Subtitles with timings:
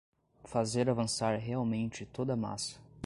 [0.45, 2.79] fazer avançar realmente toda a massa